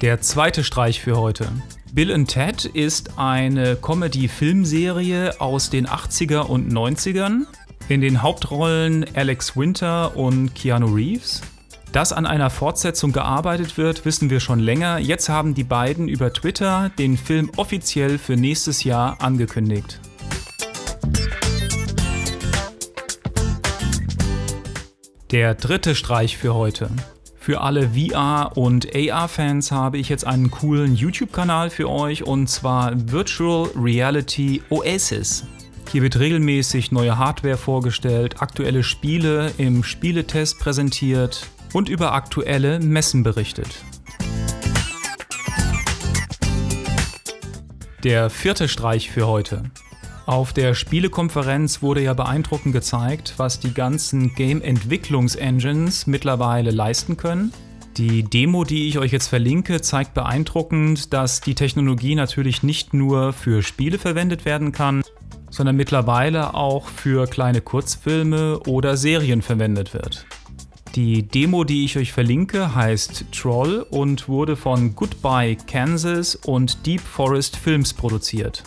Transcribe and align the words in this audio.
Der 0.00 0.22
zweite 0.22 0.64
Streich 0.64 1.02
für 1.02 1.18
heute. 1.18 1.48
Bill 1.92 2.14
and 2.14 2.30
Ted 2.30 2.64
ist 2.64 3.18
eine 3.18 3.76
Comedy-Filmserie 3.76 5.38
aus 5.38 5.68
den 5.68 5.86
80er 5.86 6.46
und 6.46 6.72
90ern. 6.72 7.42
In 7.90 8.00
den 8.00 8.22
Hauptrollen 8.22 9.04
Alex 9.14 9.54
Winter 9.54 10.16
und 10.16 10.54
Keanu 10.54 10.86
Reeves. 10.86 11.42
Dass 11.94 12.12
an 12.12 12.26
einer 12.26 12.50
Fortsetzung 12.50 13.12
gearbeitet 13.12 13.78
wird, 13.78 14.04
wissen 14.04 14.28
wir 14.28 14.40
schon 14.40 14.58
länger. 14.58 14.98
Jetzt 14.98 15.28
haben 15.28 15.54
die 15.54 15.62
beiden 15.62 16.08
über 16.08 16.32
Twitter 16.32 16.90
den 16.98 17.16
Film 17.16 17.52
offiziell 17.56 18.18
für 18.18 18.34
nächstes 18.34 18.82
Jahr 18.82 19.22
angekündigt. 19.22 20.00
Der 25.30 25.54
dritte 25.54 25.94
Streich 25.94 26.36
für 26.36 26.54
heute. 26.54 26.90
Für 27.38 27.60
alle 27.60 27.90
VR- 27.90 28.56
und 28.56 28.88
AR-Fans 28.92 29.70
habe 29.70 29.98
ich 29.98 30.08
jetzt 30.08 30.26
einen 30.26 30.50
coolen 30.50 30.96
YouTube-Kanal 30.96 31.70
für 31.70 31.88
euch 31.88 32.24
und 32.24 32.48
zwar 32.48 32.90
Virtual 33.12 33.70
Reality 33.76 34.62
Oasis. 34.68 35.44
Hier 35.92 36.02
wird 36.02 36.18
regelmäßig 36.18 36.90
neue 36.90 37.18
Hardware 37.18 37.56
vorgestellt, 37.56 38.42
aktuelle 38.42 38.82
Spiele 38.82 39.52
im 39.58 39.84
Spieletest 39.84 40.58
präsentiert 40.58 41.46
und 41.74 41.90
über 41.90 42.14
aktuelle 42.14 42.80
Messen 42.80 43.22
berichtet. 43.22 43.84
Der 48.02 48.30
vierte 48.30 48.68
Streich 48.68 49.10
für 49.10 49.26
heute. 49.26 49.64
Auf 50.26 50.54
der 50.54 50.74
Spielekonferenz 50.74 51.82
wurde 51.82 52.02
ja 52.02 52.14
beeindruckend 52.14 52.72
gezeigt, 52.72 53.34
was 53.36 53.60
die 53.60 53.74
ganzen 53.74 54.34
Game-Entwicklungs-Engines 54.34 56.06
mittlerweile 56.06 56.70
leisten 56.70 57.18
können. 57.18 57.52
Die 57.98 58.22
Demo, 58.22 58.64
die 58.64 58.88
ich 58.88 58.98
euch 58.98 59.12
jetzt 59.12 59.28
verlinke, 59.28 59.80
zeigt 59.80 60.14
beeindruckend, 60.14 61.12
dass 61.12 61.40
die 61.40 61.54
Technologie 61.54 62.14
natürlich 62.14 62.62
nicht 62.62 62.94
nur 62.94 63.32
für 63.32 63.62
Spiele 63.62 63.98
verwendet 63.98 64.44
werden 64.44 64.72
kann, 64.72 65.02
sondern 65.50 65.76
mittlerweile 65.76 66.54
auch 66.54 66.88
für 66.88 67.26
kleine 67.26 67.60
Kurzfilme 67.60 68.60
oder 68.60 68.96
Serien 68.96 69.42
verwendet 69.42 69.94
wird. 69.94 70.26
Die 70.94 71.24
Demo, 71.24 71.64
die 71.64 71.84
ich 71.84 71.96
euch 71.96 72.12
verlinke, 72.12 72.72
heißt 72.76 73.24
Troll 73.32 73.84
und 73.90 74.28
wurde 74.28 74.54
von 74.54 74.94
Goodbye 74.94 75.56
Kansas 75.56 76.36
und 76.36 76.86
Deep 76.86 77.00
Forest 77.00 77.56
Films 77.56 77.92
produziert. 77.92 78.62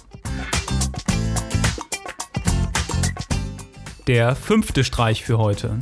Der 4.07 4.35
fünfte 4.35 4.83
Streich 4.83 5.23
für 5.23 5.37
heute. 5.37 5.79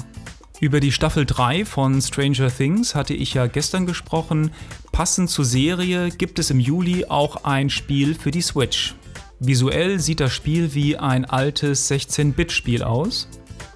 Über 0.59 0.79
die 0.79 0.91
Staffel 0.91 1.25
3 1.25 1.65
von 1.65 1.99
Stranger 1.99 2.55
Things 2.55 2.93
hatte 2.93 3.15
ich 3.15 3.33
ja 3.33 3.47
gestern 3.47 3.87
gesprochen. 3.87 4.51
Passend 4.91 5.31
zur 5.31 5.45
Serie 5.45 6.09
gibt 6.11 6.37
es 6.37 6.51
im 6.51 6.59
Juli 6.59 7.05
auch 7.05 7.43
ein 7.43 7.71
Spiel 7.71 8.13
für 8.13 8.29
die 8.29 8.43
Switch. 8.43 8.93
Visuell 9.39 9.99
sieht 9.99 10.19
das 10.19 10.31
Spiel 10.31 10.75
wie 10.75 10.95
ein 10.95 11.25
altes 11.25 11.89
16-Bit-Spiel 11.89 12.83
aus. 12.83 13.27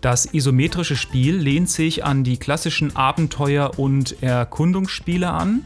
Das 0.02 0.34
isometrische 0.34 0.96
Spiel 0.96 1.36
lehnt 1.36 1.70
sich 1.70 2.06
an 2.06 2.24
die 2.24 2.38
klassischen 2.38 2.96
Abenteuer- 2.96 3.78
und 3.78 4.24
Erkundungsspiele 4.24 5.30
an, 5.30 5.64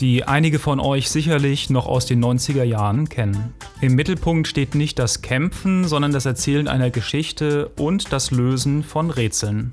die 0.00 0.24
einige 0.24 0.58
von 0.58 0.80
euch 0.80 1.10
sicherlich 1.10 1.68
noch 1.70 1.86
aus 1.86 2.06
den 2.06 2.24
90er 2.24 2.64
Jahren 2.64 3.08
kennen. 3.08 3.54
Im 3.80 3.94
Mittelpunkt 3.94 4.48
steht 4.48 4.74
nicht 4.74 4.98
das 4.98 5.22
Kämpfen, 5.22 5.86
sondern 5.86 6.12
das 6.12 6.26
Erzählen 6.26 6.68
einer 6.68 6.90
Geschichte 6.90 7.68
und 7.78 8.12
das 8.12 8.30
Lösen 8.30 8.82
von 8.82 9.10
Rätseln. 9.10 9.72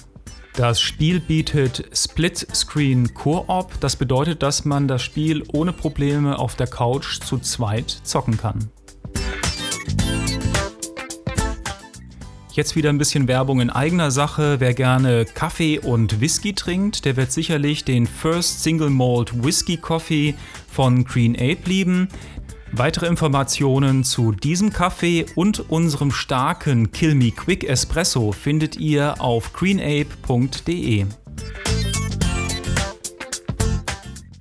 Das 0.55 0.79
Spiel 0.81 1.19
bietet 1.19 1.89
Split-Screen 1.93 3.13
Koop, 3.13 3.79
das 3.79 3.95
bedeutet, 3.95 4.43
dass 4.43 4.65
man 4.65 4.87
das 4.87 5.01
Spiel 5.01 5.43
ohne 5.51 5.73
Probleme 5.73 6.37
auf 6.37 6.55
der 6.55 6.67
Couch 6.67 7.21
zu 7.21 7.39
zweit 7.39 7.89
zocken 7.89 8.37
kann. 8.37 8.69
Jetzt 12.53 12.75
wieder 12.75 12.89
ein 12.89 12.99
bisschen 12.99 13.27
Werbung 13.27 13.61
in 13.61 13.71
eigener 13.71 14.11
Sache. 14.11 14.59
Wer 14.59 14.75
gerne 14.75 15.25
Kaffee 15.25 15.79
und 15.79 16.21
Whisky 16.21 16.53
trinkt, 16.53 17.03
der 17.03 17.15
wird 17.17 17.31
sicherlich 17.31 17.83
den 17.83 18.05
First 18.05 18.61
Single 18.61 18.91
Malt 18.91 19.43
Whisky 19.43 19.77
Coffee 19.77 20.35
von 20.71 21.03
Green 21.03 21.33
Ape 21.35 21.61
lieben. 21.65 22.09
Weitere 22.71 23.07
Informationen 23.07 24.03
zu 24.03 24.33
diesem 24.33 24.71
Kaffee 24.71 25.25
und 25.33 25.71
unserem 25.71 26.11
starken 26.11 26.91
Kill 26.91 27.15
Me 27.15 27.31
Quick 27.31 27.63
Espresso 27.63 28.31
findet 28.31 28.77
ihr 28.77 29.19
auf 29.19 29.51
greenape.de. 29.53 31.07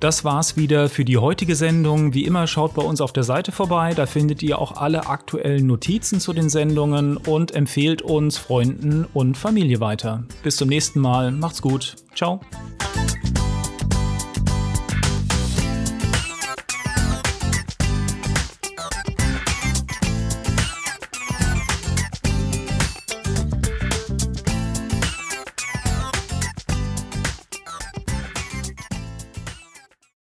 Das 0.03 0.25
war's 0.25 0.57
wieder 0.57 0.89
für 0.89 1.05
die 1.05 1.17
heutige 1.17 1.55
Sendung. 1.55 2.13
Wie 2.13 2.25
immer 2.25 2.49
schaut 2.49 2.75
bei 2.75 2.83
uns 2.83 3.01
auf 3.01 3.13
der 3.13 3.23
Seite 3.23 3.53
vorbei, 3.53 3.95
da 3.95 4.05
findet 4.05 4.43
ihr 4.43 4.59
auch 4.59 4.73
alle 4.73 5.07
aktuellen 5.07 5.69
Notizen 5.69 6.19
zu 6.19 6.33
den 6.33 6.49
Sendungen 6.49 7.17
und 7.17 7.55
empfehlt 7.55 8.03
uns 8.03 8.37
Freunden 8.37 9.07
und 9.15 9.37
Familie 9.37 9.79
weiter. 9.79 10.25
Bis 10.43 10.57
zum 10.57 10.69
nächsten 10.69 10.99
Mal, 10.99 11.31
macht's 11.31 11.62
gut. 11.62 11.95
Ciao. 12.17 12.41